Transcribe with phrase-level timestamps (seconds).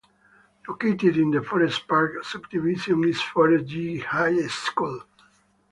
[0.67, 3.99] Located in the Forest Park subdivision is Forest G.
[3.99, 5.03] Hay School.